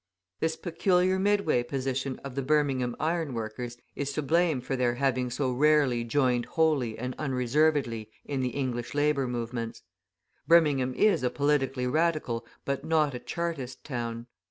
[0.39, 5.29] This peculiar midway position of the Birmingham iron workers is to blame for their having
[5.29, 9.83] so rarely joined wholly and unreservedly in the English labour movements.
[10.47, 14.25] Birmingham is a politically radical, but not a Chartist, town.